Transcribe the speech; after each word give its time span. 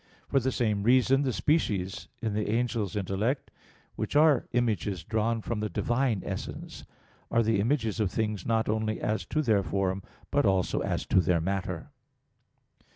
For 0.27 0.39
the 0.39 0.51
same 0.51 0.81
reason, 0.81 1.21
the 1.21 1.31
species 1.31 2.07
in 2.23 2.33
the 2.33 2.49
angel's 2.49 2.95
intellect, 2.95 3.51
which 3.95 4.15
are 4.15 4.47
images 4.51 5.03
drawn 5.03 5.41
from 5.43 5.59
the 5.59 5.69
Divine 5.69 6.23
essence, 6.25 6.85
are 7.29 7.43
the 7.43 7.59
images 7.59 7.99
of 7.99 8.09
things 8.09 8.43
not 8.43 8.67
only 8.67 8.99
as 8.99 9.25
to 9.27 9.43
their 9.43 9.61
form, 9.61 10.01
but 10.31 10.43
also 10.43 10.79
as 10.79 11.05
to 11.05 11.21
their 11.21 11.39
matter. 11.39 11.91